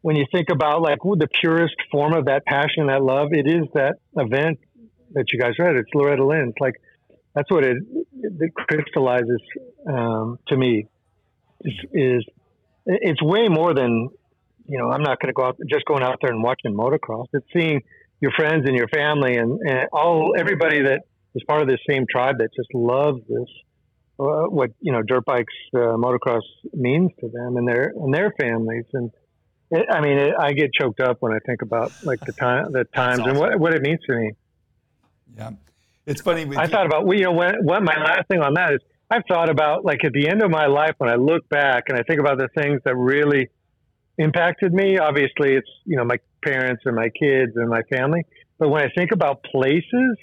when 0.02 0.16
you 0.16 0.26
think 0.31 0.50
about 0.50 0.82
like 0.82 0.98
the 1.02 1.28
purest 1.40 1.76
form 1.90 2.12
of 2.12 2.26
that 2.26 2.44
passion, 2.44 2.88
that 2.88 3.02
love, 3.02 3.28
it 3.32 3.46
is 3.46 3.66
that 3.72 3.94
event 4.16 4.58
that 5.12 5.32
you 5.32 5.40
guys 5.40 5.52
read. 5.58 5.76
It's 5.76 5.88
Loretta 5.94 6.26
Lynn's. 6.26 6.54
Like 6.60 6.75
that's 7.35 7.50
what 7.50 7.65
it, 7.65 7.79
it 8.23 8.55
crystallizes 8.55 9.41
um, 9.88 10.38
to 10.49 10.56
me. 10.56 10.87
Is, 11.62 11.75
is 11.93 12.25
it's 12.87 13.23
way 13.23 13.49
more 13.49 13.75
than 13.75 14.09
you 14.67 14.79
know. 14.79 14.91
I'm 14.91 15.03
not 15.03 15.21
going 15.21 15.29
to 15.29 15.32
go 15.32 15.44
out 15.44 15.59
just 15.71 15.85
going 15.85 16.03
out 16.03 16.17
there 16.23 16.32
and 16.32 16.43
watching 16.43 16.75
motocross. 16.75 17.27
It's 17.32 17.47
seeing 17.53 17.82
your 18.21 18.32
friends 18.32 18.65
and 18.67 18.77
your 18.77 18.88
family 18.88 19.37
and, 19.37 19.61
and 19.61 19.88
all 19.93 20.35
everybody 20.38 20.82
that 20.82 21.03
is 21.35 21.43
part 21.47 21.62
of 21.62 21.69
this 21.69 21.81
same 21.88 22.06
tribe 22.11 22.38
that 22.38 22.49
just 22.55 22.69
loves 22.75 23.21
this 23.29 23.49
uh, 24.19 24.44
what 24.44 24.71
you 24.81 24.93
know 24.93 25.03
dirt 25.03 25.25
bikes 25.25 25.55
uh, 25.75 25.97
motocross 25.97 26.43
means 26.75 27.11
to 27.21 27.29
them 27.29 27.56
and 27.56 27.67
their 27.67 27.93
and 27.97 28.12
their 28.12 28.32
families 28.38 28.85
and 28.93 29.11
it, 29.71 29.87
I 29.91 30.00
mean 30.00 30.19
it, 30.19 30.35
I 30.38 30.53
get 30.53 30.73
choked 30.73 31.00
up 31.00 31.19
when 31.21 31.32
I 31.32 31.38
think 31.47 31.62
about 31.62 31.93
like 32.03 32.21
the 32.21 32.32
time 32.32 32.73
the 32.73 32.85
times 32.85 33.21
and 33.21 33.38
what 33.38 33.59
what 33.59 33.75
it 33.75 33.82
means 33.82 34.00
to 34.09 34.17
me. 34.17 34.32
Yeah, 35.37 35.50
it's 36.10 36.20
funny. 36.20 36.42
I 36.56 36.62
you- 36.64 36.68
thought 36.68 36.86
about 36.86 37.06
well, 37.06 37.17
you 37.17 37.24
know 37.24 37.32
what 37.32 37.55
what 37.62 37.82
my 37.82 37.96
last 37.96 38.29
thing 38.29 38.40
on 38.40 38.55
that 38.55 38.74
is 38.74 38.81
I've 39.10 39.22
thought 39.29 39.48
about 39.50 39.84
like 39.84 40.05
at 40.05 40.12
the 40.12 40.29
end 40.29 40.43
of 40.43 40.50
my 40.50 40.67
life 40.67 40.94
when 40.98 41.10
I 41.10 41.17
look 41.17 41.48
back 41.48 41.84
and 41.88 41.98
I 41.98 42.02
think 42.02 42.20
about 42.20 42.38
the 42.38 42.48
things 42.60 42.81
that 42.84 42.96
really 42.96 43.48
impacted 44.19 44.72
me. 44.72 44.98
Obviously, 44.98 45.55
it's 45.55 45.69
you 45.84 45.96
know 45.96 46.05
my 46.05 46.19
parents 46.44 46.82
and 46.86 46.94
my 46.96 47.08
kids 47.10 47.52
and 47.56 47.69
my 47.69 47.82
family. 47.90 48.22
But 48.58 48.69
when 48.69 48.82
I 48.82 48.88
think 48.96 49.10
about 49.12 49.43
places, 49.44 50.17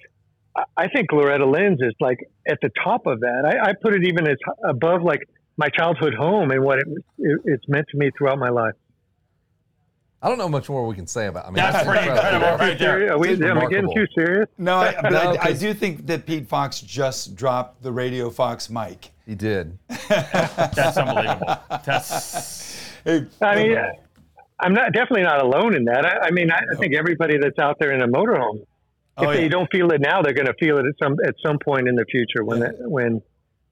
I- 0.55 0.63
I 0.75 0.87
think 0.87 1.11
Loretta 1.11 1.45
Lynn's 1.45 1.79
is 1.81 1.93
like 1.99 2.19
at 2.47 2.59
the 2.61 2.69
top 2.83 3.07
of 3.07 3.19
that. 3.21 3.41
I, 3.45 3.69
I 3.69 3.73
put 3.81 3.95
it 3.95 4.03
even 4.07 4.27
as 4.27 4.37
above 4.67 5.01
like 5.03 5.21
my 5.57 5.69
childhood 5.69 6.13
home 6.13 6.51
and 6.51 6.63
what 6.63 6.79
it, 6.79 6.87
it, 7.17 7.39
it's 7.45 7.67
meant 7.67 7.87
to 7.91 7.97
me 7.97 8.11
throughout 8.15 8.37
my 8.37 8.49
life. 8.49 8.73
I 10.21 10.29
don't 10.29 10.37
know 10.39 10.49
much 10.49 10.67
more 10.67 10.87
we 10.87 10.95
can 10.95 11.05
say 11.05 11.27
about. 11.27 11.45
I 11.45 11.49
mean, 11.49 11.55
That's 11.57 11.85
pretty 11.87 12.07
incredible 12.09 12.57
right 12.57 12.77
there. 12.79 13.13
Are 13.13 13.17
we, 13.19 13.29
It's 13.29 13.41
am 13.41 13.59
I 13.59 13.67
getting 13.67 13.93
too 13.95 14.07
serious? 14.15 14.47
no, 14.57 14.77
I, 14.77 14.95
but 15.01 15.11
No, 15.11 15.19
I, 15.19 15.31
I 15.31 15.37
'cause- 15.37 15.59
do 15.59 15.73
think 15.73 16.07
that 16.07 16.25
Pete 16.25 16.47
Fox 16.47 16.81
just 16.81 17.35
dropped 17.35 17.83
the 17.83 17.91
Radio 17.91 18.29
Fox 18.31 18.69
mic. 18.69 19.11
He 19.27 19.35
did. 19.35 19.77
That's 20.09 20.97
unbelievable. 20.97 21.57
That's 21.85 22.77
I 23.41 23.55
mean, 23.55 23.77
I'm 24.59 24.73
not 24.73 24.91
definitely 24.93 25.23
not 25.23 25.43
alone 25.43 25.75
in 25.75 25.85
that. 25.85 26.05
I, 26.05 26.27
I 26.27 26.31
mean, 26.31 26.49
I, 26.51 26.57
I 26.73 26.75
think 26.77 26.95
everybody 26.95 27.37
that's 27.37 27.59
out 27.59 27.77
there 27.79 27.91
in 27.91 28.01
a 28.01 28.07
motorhome, 28.07 28.61
oh, 29.17 29.23
if 29.23 29.27
Oh, 29.29 29.33
they 29.33 29.43
yeah. 29.43 29.49
don't 29.49 29.69
feel 29.71 29.91
it 29.91 30.01
now, 30.01 30.21
they're 30.21 30.33
going 30.33 30.47
to 30.47 30.53
feel 30.55 30.77
it 30.79 30.85
at 30.87 30.95
some 31.01 31.15
at 31.25 31.35
some 31.45 31.59
point 31.59 31.87
in 31.87 31.95
the 31.95 32.05
future 32.05 32.43
when 32.43 32.59
Yeah. 32.61 32.67
they, 32.71 32.85
when 32.85 33.21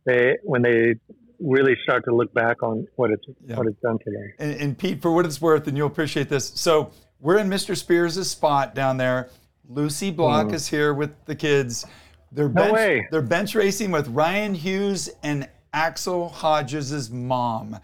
they 0.05 0.37
when 0.43 0.61
they 0.61 0.95
really 1.39 1.75
start 1.83 2.05
to 2.05 2.15
look 2.15 2.33
back 2.33 2.63
on 2.63 2.87
what 2.95 3.11
it's 3.11 3.23
Yeah. 3.45 3.57
what 3.57 3.67
it's 3.67 3.79
done 3.81 3.97
to 3.99 4.11
them. 4.11 4.33
and, 4.39 4.55
and 4.61 4.77
Pete, 4.77 5.01
for 5.01 5.11
what 5.11 5.25
it's 5.25 5.41
worth, 5.41 5.67
and 5.67 5.75
you'll 5.77 5.87
appreciate 5.87 6.29
this. 6.29 6.51
So 6.55 6.91
we're 7.19 7.37
in 7.37 7.49
Mr. 7.49 7.75
Spears' 7.75 8.29
spot 8.29 8.75
down 8.75 8.97
there. 8.97 9.29
Lucy 9.69 10.11
Block 10.11 10.53
is 10.53 10.67
here 10.67 10.93
with 10.93 11.11
the 11.25 11.35
kids. 11.35 11.85
They're 12.31 12.49
bench, 12.49 12.73
way. 12.73 13.07
they're 13.11 13.21
bench 13.21 13.55
racing 13.55 13.91
with 13.91 14.07
Ryan 14.09 14.53
Hughes 14.53 15.09
and 15.23 15.47
Axell 15.73 16.29
Hodges' 16.29 17.09
mom. 17.09 17.77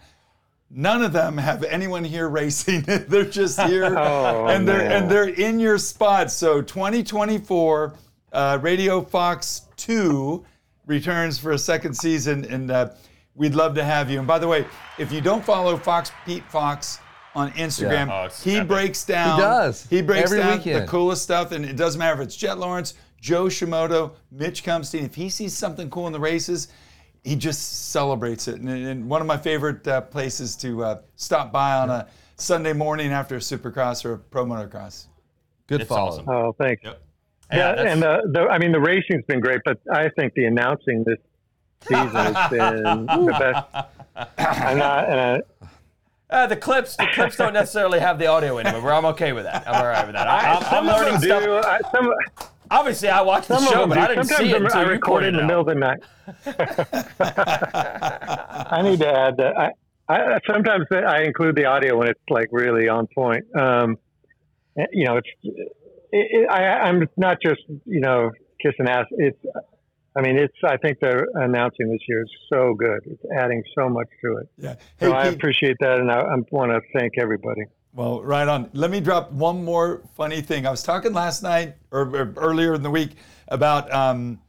None 0.70 1.02
of 1.02 1.12
them 1.12 1.36
have 1.38 1.64
anyone 1.64 2.04
here 2.04 2.28
racing. 2.28 2.82
they're 2.86 3.24
just 3.24 3.60
here, 3.68 3.84
Oh, 3.98 4.46
and 4.46 4.66
they're 4.66 4.78
man. 4.78 4.92
and 5.02 5.10
they're 5.10 5.28
in 5.28 5.58
your 5.60 5.76
spot. 5.78 6.30
So 6.30 6.62
2024, 6.62 7.94
uh, 8.32 8.58
Radio 8.62 9.00
Fox 9.02 9.62
Two 9.76 10.44
returns 10.86 11.38
for 11.38 11.52
a 11.52 11.58
second 11.58 11.94
season, 11.94 12.44
and 12.44 12.70
uh, 12.70 12.90
we'd 13.34 13.54
love 13.54 13.74
to 13.76 13.84
have 13.84 14.10
you. 14.10 14.18
And 14.18 14.26
by 14.26 14.38
the 14.38 14.48
way, 14.48 14.66
if 14.98 15.10
you 15.12 15.20
don't 15.20 15.44
follow 15.44 15.76
Fox 15.76 16.10
Pete 16.26 16.44
Fox 16.50 16.98
on 17.34 17.50
Instagram, 17.52 18.08
Yeah. 18.08 18.20
Oh, 18.22 18.24
it's 18.26 18.42
he 18.44 18.56
epic. 18.56 18.68
breaks 18.68 19.04
down. 19.04 19.36
He 19.36 19.42
does. 19.42 19.86
He 19.88 20.02
breaks 20.02 20.24
Every 20.30 20.38
down 20.38 20.58
weekend. 20.58 20.82
the 20.82 20.86
coolest 20.86 21.22
stuff, 21.22 21.52
and 21.52 21.64
it 21.64 21.76
doesn't 21.76 21.98
matter 21.98 22.20
if 22.20 22.26
it's 22.26 22.36
Jett 22.36 22.58
Lawrence, 22.58 22.94
Jo 23.20 23.46
Shimoda, 23.46 24.12
Mitch 24.30 24.64
Cumstein. 24.64 25.04
If 25.04 25.14
he 25.14 25.28
sees 25.30 25.56
something 25.56 25.88
cool 25.90 26.06
in 26.06 26.12
the 26.12 26.20
races, 26.20 26.68
he 27.24 27.36
just 27.36 27.90
celebrates 27.90 28.48
it. 28.48 28.56
And, 28.60 28.68
and 28.68 29.08
one 29.08 29.20
of 29.20 29.26
my 29.26 29.36
favorite 29.38 29.86
uh, 29.88 30.00
places 30.02 30.56
to 30.56 30.84
uh, 30.84 30.98
stop 31.16 31.52
by 31.52 31.74
on 31.78 31.88
a 31.88 32.08
Sunday 32.36 32.72
morning 32.72 33.12
after 33.12 33.36
a 33.36 33.38
Supercross 33.38 34.04
or 34.04 34.14
a 34.14 34.18
Pro 34.18 34.44
Motocross. 34.44 35.06
Good 35.68 35.82
It's 35.82 35.88
follow. 35.88 36.10
awesome. 36.10 36.28
Oh, 36.28 36.52
thanks. 36.58 36.82
Yep. 36.84 37.00
Yeah, 37.52 37.58
that's- 37.74 37.92
and 37.92 38.02
the, 38.02 38.22
the 38.32 38.40
I 38.48 38.58
mean 38.58 38.72
the 38.72 38.80
racing's 38.80 39.24
been 39.26 39.40
great, 39.40 39.60
but 39.64 39.78
I 39.92 40.08
think 40.10 40.34
the 40.34 40.46
announcing 40.46 41.04
this 41.06 41.18
season 41.86 42.34
has 42.34 42.50
been 42.50 42.82
the 43.06 43.36
best. 43.38 43.66
I'm 44.38 44.78
not, 44.78 45.08
and 45.08 45.20
I, 45.20 45.40
Uh, 46.30 46.46
the 46.46 46.56
clips, 46.56 46.96
the 46.96 47.06
clips 47.14 47.36
don't 47.36 47.52
necessarily 47.52 48.00
have 48.00 48.18
the 48.18 48.26
audio 48.26 48.58
in 48.58 48.64
them, 48.64 48.82
but 48.82 48.88
I'm 48.88 49.04
okay 49.06 49.32
with 49.32 49.44
that. 49.44 49.66
I'm 49.68 49.74
all 49.74 49.86
right 49.88 50.06
with 50.06 50.14
that. 50.14 50.26
I, 50.28 50.54
I'm, 50.54 50.64
I'm 50.74 50.86
learning 50.86 51.14
them 51.14 51.22
stuff. 51.22 51.42
do. 51.44 51.54
I, 51.56 51.80
some, 51.90 52.12
Obviously, 52.70 53.10
I 53.10 53.20
watched 53.20 53.48
the 53.48 53.58
show, 53.70 53.86
but 53.86 53.96
do. 53.96 54.00
I 54.00 54.06
didn't 54.08 54.24
Sometimes 54.24 54.48
see 54.48 54.50
it 54.50 54.54
I'm- 54.54 54.64
until 54.64 54.80
I 54.80 54.84
you 54.84 54.90
record 54.90 55.24
in 55.24 55.34
the 55.34 55.40
it 55.40 55.46
middle 55.46 55.60
of 55.60 55.66
the 55.66 55.74
night. 55.74 56.00
I 58.70 58.80
need 58.82 59.00
to 59.00 59.08
add 59.08 59.36
that. 59.38 59.56
I, 59.58 59.70
I 60.08 60.38
sometimes 60.50 60.86
I 60.90 61.22
include 61.22 61.56
the 61.56 61.64
audio 61.66 61.98
when 61.98 62.08
it's 62.08 62.20
like 62.30 62.48
really 62.50 62.88
on 62.88 63.06
point. 63.14 63.44
Um, 63.56 63.98
you 64.90 65.04
know, 65.04 65.18
it's 65.18 65.28
it, 65.42 65.70
it, 66.12 66.50
I, 66.50 66.80
I'm 66.80 67.06
not 67.16 67.38
just 67.42 67.60
you 67.84 68.00
know 68.00 68.30
kissing 68.60 68.88
ass. 68.88 69.06
It's 69.12 69.38
I 70.14 70.20
mean, 70.20 70.36
it's. 70.36 70.54
I 70.64 70.76
think 70.76 71.00
the 71.00 71.26
announcing 71.34 71.90
this 71.90 72.00
year 72.06 72.22
is 72.22 72.30
so 72.52 72.74
good. 72.74 73.00
It's 73.06 73.22
adding 73.38 73.62
so 73.74 73.88
much 73.88 74.08
to 74.24 74.36
it. 74.36 74.48
Yeah. 74.58 74.74
So 75.00 75.14
I 75.14 75.24
Pete, 75.24 75.34
appreciate 75.34 75.76
that, 75.80 76.00
and 76.00 76.10
I, 76.10 76.20
I 76.20 76.36
want 76.50 76.70
to 76.70 76.80
thank 76.98 77.18
everybody. 77.18 77.62
Well, 77.94 78.22
right 78.22 78.46
on. 78.46 78.70
Let 78.72 78.90
me 78.90 79.00
drop 79.00 79.32
one 79.32 79.64
more 79.64 80.02
funny 80.16 80.40
thing. 80.40 80.66
I 80.66 80.70
was 80.70 80.82
talking 80.82 81.12
last 81.12 81.42
night 81.42 81.76
or, 81.90 82.02
or 82.16 82.32
earlier 82.36 82.74
in 82.74 82.82
the 82.82 82.90
week 82.90 83.16
about 83.48 83.92
um, 83.92 84.40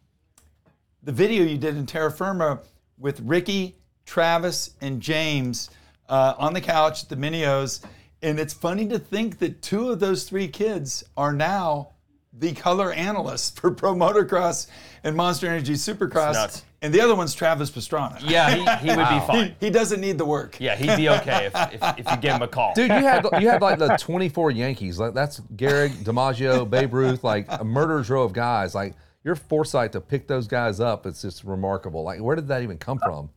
the 1.01 1.11
video 1.11 1.43
you 1.43 1.57
did 1.57 1.75
in 1.75 1.85
Terra 1.85 2.11
Firma 2.11 2.61
with 2.97 3.19
Ricky, 3.21 3.75
Travis, 4.05 4.71
and 4.81 5.01
James 5.01 5.69
uh, 6.07 6.35
on 6.37 6.53
the 6.53 6.61
couch 6.61 7.03
at 7.03 7.09
the 7.09 7.15
Minios. 7.15 7.83
And 8.21 8.39
it's 8.39 8.53
funny 8.53 8.87
to 8.87 8.97
think 8.97 9.39
that 9.39 9.61
two 9.61 9.89
of 9.89 9.99
those 9.99 10.23
three 10.23 10.47
kids 10.47 11.03
are 11.17 11.33
now 11.33 11.92
the 12.37 12.53
color 12.53 12.91
analyst 12.91 13.59
for 13.59 13.71
Pro 13.75 13.93
Motocross 13.93 14.67
and 15.03 15.15
Monster 15.15 15.47
Energy 15.47 15.73
Supercross. 15.73 16.33
nuts. 16.33 16.65
And 16.81 16.93
the 16.93 16.99
other 16.99 17.15
one's 17.15 17.33
Travis 17.33 17.71
Pastrana. 17.71 18.19
Yeah, 18.21 18.49
he, 18.49 18.87
he 18.89 18.93
would 18.93 19.07
be 19.07 19.19
fine. 19.25 19.55
He, 19.59 19.67
he 19.67 19.69
doesn't 19.69 20.01
need 20.01 20.17
the 20.17 20.25
work. 20.25 20.57
Yeah, 20.59 20.75
he'd 20.75 20.97
be 20.97 21.07
okay 21.07 21.45
if, 21.45 21.55
if, 21.73 21.99
if 21.99 22.11
you 22.11 22.17
give 22.17 22.33
him 22.35 22.41
a 22.41 22.47
call. 22.47 22.73
Dude, 22.73 22.89
you 22.89 22.95
had 22.95 23.25
you 23.39 23.47
had 23.47 23.61
like 23.61 23.79
the 23.79 23.95
24 23.95 24.51
Yankees. 24.51 24.99
Like 24.99 25.13
that's 25.13 25.39
Gehrig, 25.55 25.91
DiMaggio, 26.03 26.69
Babe 26.69 26.93
Ruth, 26.93 27.23
like 27.23 27.45
a 27.47 27.63
murderer's 27.63 28.09
row 28.09 28.23
of 28.23 28.33
guys. 28.33 28.75
Like 28.75 28.95
your 29.23 29.35
foresight 29.35 29.93
to 29.93 30.01
pick 30.01 30.27
those 30.27 30.45
guys 30.45 30.81
up, 30.81 31.05
it's 31.05 31.21
just 31.21 31.45
remarkable. 31.45 32.03
Like 32.03 32.19
where 32.19 32.35
did 32.35 32.49
that 32.49 32.63
even 32.63 32.77
come 32.77 32.99
from? 32.99 33.29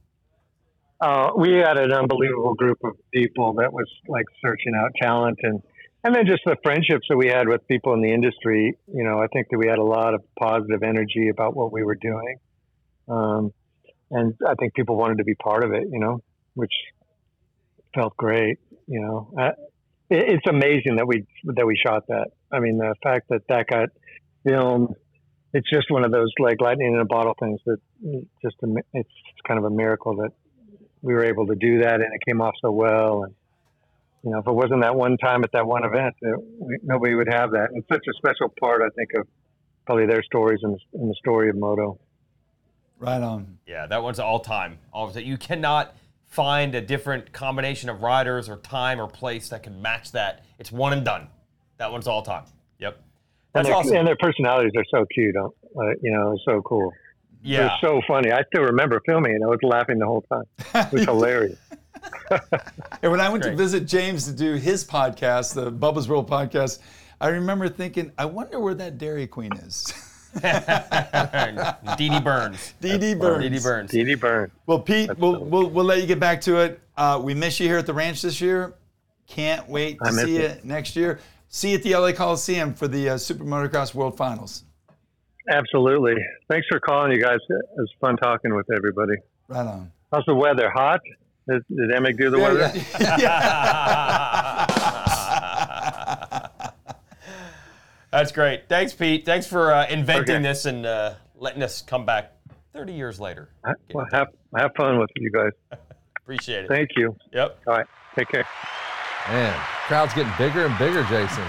Uh, 1.01 1.31
we 1.37 1.53
had 1.53 1.77
an 1.77 1.93
unbelievable 1.93 2.55
group 2.55 2.79
of 2.83 2.95
people 3.13 3.53
that 3.53 3.73
was 3.73 3.87
like 4.09 4.25
searching 4.45 4.73
out 4.75 4.91
talent 5.01 5.39
and 5.43 5.63
and 6.07 6.15
then 6.15 6.25
just 6.25 6.43
the 6.45 6.57
friendships 6.63 7.07
that 7.09 7.17
we 7.17 7.27
had 7.27 7.49
with 7.49 7.67
people 7.67 7.93
in 7.93 8.01
the 8.01 8.13
industry. 8.13 8.79
You 8.87 9.03
know, 9.03 9.19
I 9.19 9.27
think 9.27 9.49
that 9.51 9.59
we 9.59 9.67
had 9.67 9.79
a 9.79 9.85
lot 9.85 10.15
of 10.15 10.23
positive 10.39 10.85
energy 10.85 11.29
about 11.29 11.57
what 11.57 11.73
we 11.73 11.83
were 11.83 11.97
doing, 11.97 12.37
um, 13.09 13.53
and 14.13 14.35
I 14.49 14.55
think 14.55 14.75
people 14.75 14.97
wanted 14.97 15.19
to 15.19 15.25
be 15.25 15.35
part 15.35 15.65
of 15.65 15.73
it. 15.73 15.83
You 15.91 15.99
know, 15.99 16.23
which 16.55 16.73
felt 17.93 18.17
great. 18.17 18.59
You 18.87 19.01
know, 19.01 19.35
uh, 19.37 19.51
it, 20.09 20.35
it's 20.35 20.47
amazing 20.49 20.97
that 20.97 21.09
we 21.09 21.27
that 21.43 21.67
we 21.67 21.77
shot 21.77 22.07
that. 22.07 22.29
I 22.53 22.61
mean, 22.61 22.79
the 22.79 22.95
fact 23.03 23.29
that 23.31 23.43
that 23.49 23.67
got 23.67 23.89
filmed. 24.45 24.95
It's 25.53 25.71
just 25.71 25.91
one 25.91 26.05
of 26.05 26.13
those 26.13 26.31
like 26.39 26.61
lightning 26.61 26.93
in 26.93 27.01
a 27.01 27.07
bottle 27.07 27.35
things 27.41 27.61
that 27.65 27.79
just 28.43 28.57
it's 28.93 29.09
kind 29.49 29.59
of 29.59 29.65
a 29.65 29.71
miracle 29.71 30.17
that 30.17 30.31
we 31.01 31.15
were 31.15 31.25
able 31.25 31.47
to 31.47 31.55
do 31.55 31.81
that 31.81 31.95
and 31.95 32.13
it 32.13 32.21
came 32.29 32.43
off 32.43 32.55
so 32.61 32.71
well 32.71 33.23
and 33.23 33.35
you 34.27 34.33
know 34.33 34.41
if 34.41 34.47
it 34.47 34.53
wasn't 34.53 34.83
that 34.83 34.95
one 34.95 35.17
time 35.17 35.43
at 35.45 35.53
that 35.53 35.67
one 35.67 35.85
event 35.85 36.15
it, 36.21 36.81
nobody 36.83 37.15
would 37.15 37.29
have 37.33 37.53
that 37.53 37.69
and 37.71 37.79
it's 37.79 37.89
such 37.89 38.05
a 38.09 38.13
special 38.19 38.53
part 38.61 38.83
i 38.83 38.91
think 38.97 39.11
of 39.19 39.27
probably 39.87 40.05
their 40.05 40.23
stories 40.23 40.59
and 40.63 40.75
the, 40.75 40.99
and 40.99 41.09
the 41.09 41.15
story 41.15 41.49
of 41.49 41.57
moto 41.57 41.99
Right 42.99 43.21
on. 43.21 43.59
Yeah, 43.67 43.87
that 43.87 44.03
one's 44.03 44.19
all 44.19 44.41
time. 44.41 44.79
All 44.93 45.11
time. 45.11 45.25
You 45.25 45.37
cannot 45.37 45.95
find 46.27 46.75
a 46.75 46.81
different 46.81 47.33
combination 47.33 47.89
of 47.89 48.03
riders 48.03 48.49
or 48.49 48.57
time 48.57 49.01
or 49.01 49.07
place 49.07 49.51
that 49.51 49.63
can 49.63 49.83
match 49.83 50.13
that. 50.13 50.45
It's 50.59 50.73
one 50.73 50.93
and 50.93 51.05
done. 51.05 51.29
That 51.79 51.93
one's 51.93 52.07
all 52.07 52.23
time. 52.23 52.45
Yep. 52.79 52.99
That's 53.53 53.69
and, 53.69 53.75
awesome. 53.75 53.97
and 53.97 54.09
their 54.09 54.17
personalities 54.17 54.73
are 54.77 54.85
so 54.91 55.07
cute 55.15 55.35
uh, 55.37 55.49
you 56.03 56.11
know 56.11 56.33
it's 56.33 56.43
so 56.45 56.61
cool 56.61 56.93
yeah. 57.43 57.61
they're 57.61 57.77
so 57.81 58.03
funny 58.07 58.31
i 58.31 58.43
still 58.53 58.65
remember 58.65 59.01
filming 59.07 59.33
and 59.33 59.43
i 59.43 59.47
was 59.47 59.59
laughing 59.63 59.99
the 59.99 60.05
whole 60.05 60.23
time 60.31 60.45
it 60.75 60.93
was 60.93 61.05
hilarious 61.07 61.59
And 63.03 63.11
when 63.13 63.21
I 63.21 63.29
went 63.29 63.45
to 63.45 63.55
visit 63.55 63.87
James 63.87 64.25
to 64.27 64.33
do 64.33 64.55
his 64.55 64.85
podcast, 64.85 65.55
the 65.55 65.71
Bubba's 65.71 66.09
World 66.09 66.29
podcast, 66.29 66.81
I 67.21 67.29
remember 67.29 67.69
thinking, 67.69 68.11
I 68.19 68.25
wonder 68.27 68.59
where 68.61 68.75
that 68.75 68.99
Dairy 68.99 69.27
Queen 69.27 69.53
is. 69.55 69.93
Dee 71.97 72.09
Dee 72.09 72.21
Burns. 72.25 72.75
Dee 72.81 72.99
Dee 72.99 73.15
Burns. 73.15 73.43
Dee 73.43 73.49
Dee 73.49 73.59
Burns. 73.61 73.91
Dee 73.91 74.05
Dee 74.05 74.15
Byrne. 74.15 74.51
Well, 74.67 74.81
Pete, 74.81 75.17
we'll, 75.19 75.45
we'll, 75.45 75.71
we'll 75.71 75.85
let 75.85 76.01
you 76.01 76.07
get 76.07 76.21
back 76.21 76.41
to 76.43 76.57
it. 76.59 76.81
Uh, 76.97 77.21
we 77.23 77.35
miss 77.35 77.59
you 77.61 77.67
here 77.69 77.79
at 77.79 77.87
the 77.87 77.95
ranch 77.95 78.23
this 78.23 78.41
year. 78.41 78.75
Can't 79.29 79.69
wait 79.69 79.99
to 80.05 80.13
see 80.13 80.35
you 80.37 80.43
it. 80.43 80.65
next 80.65 80.95
year. 80.97 81.21
See 81.49 81.71
you 81.71 81.77
at 81.77 81.83
the 81.83 81.95
LA 81.97 82.13
Coliseum 82.13 82.75
for 82.75 82.87
the 82.89 83.11
uh, 83.11 83.19
Super 83.19 83.45
Motocross 83.45 83.95
World 83.95 84.17
Finals. 84.17 84.65
absolutely 85.49 86.15
thanks 86.51 86.67
for 86.69 86.81
calling 86.81 87.13
you 87.13 87.23
guys 87.23 87.39
it 87.49 87.65
was 87.77 87.89
fun 88.01 88.17
talking 88.17 88.53
with 88.55 88.67
everybody 88.77 89.13
Right 89.47 89.65
on. 89.65 89.93
how's 90.13 90.25
the 90.27 90.35
weather 90.35 90.69
hot 90.71 91.01
did, 91.49 91.63
did 91.69 91.91
Emig 91.91 92.17
do 92.19 92.31
the 92.31 92.39
weather 92.39 92.61
That's 98.13 98.33
great. 98.33 98.69
Thanks, 98.69 98.95
Pete. 98.95 99.27
Thanks 99.27 99.47
for 99.47 99.73
uh, 99.75 99.87
inventing 99.89 100.37
Okay. 100.37 100.43
this 100.43 100.65
and 100.65 100.87
uh, 100.87 101.15
letting 101.37 101.63
us 101.63 101.83
come 101.83 102.07
back 102.07 102.33
30 102.73 102.93
years 102.95 103.21
later. 103.21 103.49
well, 103.93 104.07
have, 104.13 104.29
have 104.57 104.71
fun 104.77 104.99
with 104.99 105.11
you 105.17 105.31
guys 105.31 105.51
Appreciate 106.23 106.65
it. 106.65 106.69
thank 106.69 106.91
you 106.97 107.15
Yep. 107.33 107.59
all 107.67 107.75
right 107.75 107.87
take 108.17 108.29
care 108.29 108.47
Man, 109.29 109.59
crowd's 109.89 110.15
getting 110.15 110.33
bigger 110.39 110.67
and 110.67 110.79
bigger, 110.79 111.03
Jason. 111.05 111.43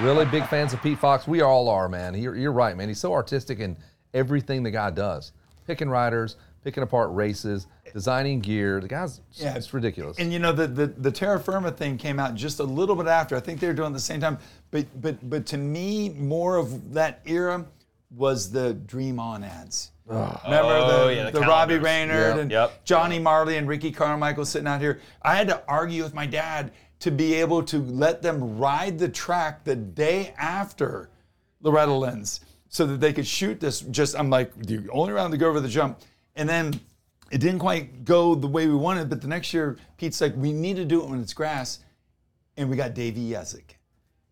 really 0.00 0.24
big 0.24 0.44
fans 0.48 0.72
of 0.72 0.82
Pete 0.82 0.98
Fox. 0.98 1.28
We 1.28 1.42
all 1.42 1.68
are, 1.68 1.88
man. 1.88 2.12
You're, 2.20 2.34
you're 2.34 2.50
right, 2.50 2.76
man. 2.76 2.88
He's 2.88 2.98
so 2.98 3.12
artistic 3.12 3.60
in 3.60 3.76
everything 4.12 4.64
the 4.64 4.72
guy 4.72 4.90
does. 4.90 5.30
Picking 5.64 5.88
riders, 5.88 6.34
picking 6.64 6.82
apart 6.82 7.10
races, 7.12 7.66
designing 7.92 8.40
gear. 8.40 8.80
The 8.80 8.88
guy's 8.88 9.20
Yeah. 9.32 9.54
it's 9.54 9.72
ridiculous. 9.72 10.18
And 10.18 10.32
you 10.32 10.38
know 10.38 10.50
the, 10.52 10.66
the 10.66 10.86
the 10.86 11.12
Terra 11.12 11.38
Firma 11.38 11.70
thing 11.70 11.96
came 11.98 12.18
out 12.18 12.34
just 12.34 12.58
a 12.58 12.64
little 12.64 12.96
bit 12.96 13.06
after. 13.06 13.36
I 13.36 13.40
think 13.40 13.60
they 13.60 13.66
were 13.68 13.74
doing 13.74 13.88
it 13.88 13.90
at 13.90 13.94
the 13.94 14.00
same 14.00 14.20
time. 14.20 14.38
But 14.70 14.86
but 15.00 15.28
but 15.30 15.46
to 15.46 15.58
me, 15.58 16.08
more 16.08 16.56
of 16.56 16.94
that 16.94 17.20
era 17.26 17.66
was 18.16 18.50
the 18.50 18.74
Dream 18.74 19.20
On 19.20 19.44
ads. 19.44 19.90
Remember 20.06 20.32
Oh, 20.44 21.06
the, 21.06 21.14
yeah, 21.14 21.30
the 21.30 21.40
the 21.40 21.46
Robbie. 21.46 21.78
Reynard 21.78 22.34
Yep, 22.34 22.38
and 22.38 22.50
yep. 22.50 22.84
Johnny 22.84 23.18
Marley 23.18 23.56
and 23.56 23.66
Ricky 23.68 23.90
Carmichael 23.90 24.44
sitting 24.44 24.68
out 24.68 24.80
here. 24.80 25.00
I 25.22 25.34
had 25.34 25.48
to 25.48 25.62
argue 25.66 26.02
with 26.02 26.12
my 26.14 26.26
dad 26.26 26.72
to 27.00 27.10
be 27.10 27.34
able 27.34 27.62
to 27.64 27.78
let 27.78 28.20
them 28.22 28.58
ride 28.58 28.98
the 28.98 29.08
track 29.08 29.64
the 29.64 29.74
day 29.76 30.34
after 30.38 31.08
Loretta 31.62 31.92
Lynn's 31.92 32.40
so 32.68 32.84
that 32.86 33.00
they 33.00 33.12
could 33.14 33.26
shoot 33.26 33.60
this. 33.60 33.80
Just 33.80 34.18
I'm 34.18 34.28
like, 34.30 34.54
the 34.56 34.86
only 34.90 35.12
round 35.14 35.32
to 35.32 35.38
go 35.38 35.48
over 35.48 35.60
the 35.60 35.68
jump, 35.68 35.98
and 36.36 36.48
then 36.48 36.80
it 37.30 37.38
didn't 37.38 37.58
quite 37.60 38.04
go 38.04 38.34
the 38.34 38.46
way 38.46 38.66
we 38.66 38.74
wanted. 38.74 39.08
But 39.08 39.20
the 39.20 39.28
next 39.28 39.52
year, 39.52 39.76
Pete's 39.96 40.20
like, 40.20 40.34
we 40.36 40.52
need 40.52 40.76
to 40.76 40.84
do 40.84 41.02
it 41.02 41.08
when 41.08 41.20
it's 41.20 41.32
grass, 41.32 41.80
and 42.56 42.70
we 42.70 42.76
got 42.76 42.94
Davey 42.94 43.30
Yezik, 43.30 43.76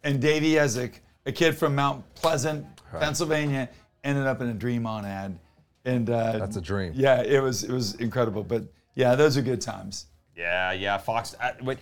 and 0.03 0.21
Davey 0.21 0.53
Yezik, 0.53 1.01
a 1.27 1.33
kid 1.33 1.57
from 1.57 1.75
Mount 1.75 2.05
Pleasant, 2.15 2.67
Pennsylvania, 2.91 3.69
ended 4.05 4.27
up 4.27 4.41
in 4.41 4.49
a 4.49 4.55
Dream 4.55 4.87
On 4.87 5.05
ad, 5.05 5.39
and 5.85 6.11
uh, 6.11 6.39
That's 6.39 6.57
a 6.57 6.61
dream. 6.61 6.93
Yeah, 6.95 7.23
it 7.23 7.43
was 7.43 7.65
it 7.65 7.73
was 7.73 7.95
incredible. 7.97 8.43
But 8.43 8.65
yeah, 8.95 9.15
those 9.15 9.37
are 9.37 9.43
good 9.43 9.61
times. 9.61 10.07
Yeah, 10.37 10.73
yeah. 10.73 10.99
Fox. 10.99 11.35
Uh, 11.41 11.53
but 11.63 11.79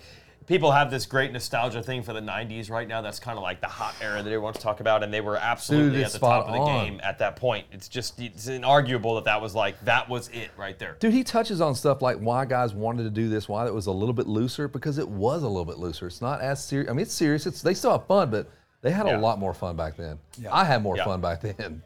people 0.47 0.73
have 0.73 0.90
this 0.90 1.06
great 1.06 1.32
nostalgia 1.32 1.82
thing 1.82 2.02
for 2.02 2.12
the 2.12 2.20
'90s 2.20 2.70
right 2.70 2.87
now. 2.88 3.00
That's 3.00 3.20
kind 3.20 3.37
of 3.38 3.42
like 3.42 3.61
the 3.61 3.66
hot 3.68 3.94
era 4.00 4.23
that 4.23 4.28
everyone's 4.28 4.59
talk 4.59 4.80
about, 4.80 5.02
and 5.02 5.12
they 5.12 5.20
were 5.20 5.37
absolutely 5.37 5.99
Dude, 5.99 6.06
at 6.06 6.12
the 6.12 6.18
top 6.18 6.47
of 6.47 6.52
the 6.52 6.59
on. 6.59 6.85
game 6.87 7.00
at 7.02 7.18
that 7.20 7.37
point. 7.37 7.66
It's 7.73 7.88
just 7.88 8.18
it's 8.20 8.47
inarguable 8.49 9.16
that 9.16 9.25
that 9.25 9.40
was 9.40 9.54
like 9.54 9.80
that 9.85 10.09
was 10.09 10.28
it 10.28 10.50
right 10.56 10.78
there. 10.78 10.97
Dude, 11.00 11.12
he 11.12 11.23
touches 11.25 11.61
on 11.61 11.75
stuff 11.75 12.02
like 12.02 12.16
why 12.18 12.44
guys 12.44 12.75
wanted 12.75 13.04
to 13.04 13.11
do 13.11 13.28
this, 13.28 13.49
why 13.49 13.66
it 13.66 13.75
was 13.75 13.87
a 13.87 13.92
little 13.92 14.14
bit 14.14 14.26
looser, 14.26 14.68
because 14.68 14.99
it 14.99 15.09
was 15.09 15.42
a 15.42 15.49
little 15.49 15.64
bit 15.64 15.78
looser. 15.78 16.06
It's 16.06 16.20
not 16.20 16.40
as 16.40 16.62
serious. 16.64 16.90
I 16.90 16.92
mean, 16.94 17.02
it's 17.02 17.14
serious. 17.14 17.47
It's 17.47 17.62
they 17.62 17.75
still 17.75 17.92
have 17.92 18.06
fun, 18.06 18.30
but 18.30 18.49
they 18.82 18.90
had 18.90 19.06
Yeah. 19.06 19.18
a 19.18 19.20
lot 19.20 19.38
more 19.38 19.52
fun 19.54 19.76
back 19.76 19.97
then. 19.97 20.18
Yeah. 20.38 20.54
I 20.54 20.64
had 20.64 20.82
more 20.82 20.97
Yeah. 20.97 21.04
fun 21.04 21.20
back 21.20 21.40
then. 21.42 21.82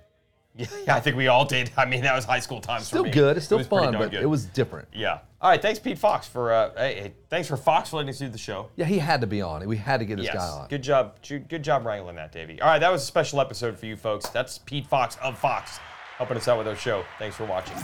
Yeah, 0.87 0.95
I 0.95 1.01
think 1.01 1.17
we 1.17 1.27
all 1.27 1.45
did. 1.45 1.71
I 1.77 1.85
mean, 1.85 2.03
that 2.03 2.15
was 2.15 2.25
high 2.25 2.39
school 2.39 2.61
times 2.61 2.87
Still 2.87 3.03
for 3.03 3.07
me. 3.07 3.11
good. 3.11 3.37
It's 3.37 3.47
still 3.47 3.59
It 3.59 3.67
fun, 3.67 3.93
but 3.95 4.13
good. 4.13 4.23
it 4.23 4.27
was 4.27 4.45
different. 4.45 4.87
Yeah. 4.93 5.19
All 5.41 5.51
right. 5.51 5.61
Thanks, 5.61 5.81
Pete 5.81 5.99
Fox, 5.99 6.29
for 6.29 6.53
uh, 6.53 6.71
hey, 6.77 6.95
hey, 6.95 7.15
thanks 7.29 7.49
for 7.49 7.57
Fox 7.57 7.91
for 7.91 7.97
letting 7.97 8.11
us 8.11 8.19
do 8.19 8.29
the 8.29 8.39
show. 8.39 8.71
Yeah, 8.77 8.85
he 8.87 8.99
had 8.99 9.21
to 9.23 9.27
be 9.27 9.43
on. 9.43 9.67
We 9.67 9.77
had 9.77 9.99
to 9.99 10.05
get 10.05 10.17
this 10.19 10.27
Yes. 10.27 10.37
guy 10.37 10.49
on. 10.49 10.69
Good 10.69 10.83
job. 10.83 11.17
Good 11.27 11.49
good 11.49 11.65
job 11.65 11.85
wrangling 11.85 12.15
that, 12.17 12.31
Davey. 12.31 12.61
All 12.61 12.69
right, 12.69 12.79
that 12.79 12.93
was 12.93 13.03
a 13.03 13.07
special 13.07 13.41
episode 13.41 13.77
for 13.79 13.87
you 13.87 13.97
folks. 13.97 14.29
That's 14.29 14.59
Pete 14.59 14.87
Fox 14.87 15.17
of 15.23 15.37
Fox 15.39 15.79
helping 16.19 16.37
us 16.37 16.47
out 16.47 16.59
with 16.59 16.69
our 16.69 16.77
show. 16.77 17.05
Thanks 17.19 17.35
for 17.37 17.47
watching. 17.47 17.77